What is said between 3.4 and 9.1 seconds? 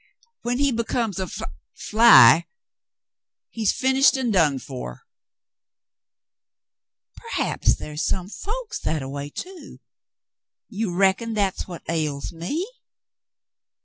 he's finished and done for." "P'r'aps ther is some folks that a